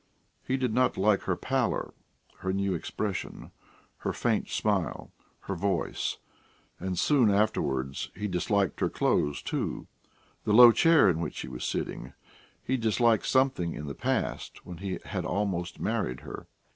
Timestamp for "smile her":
4.49-5.53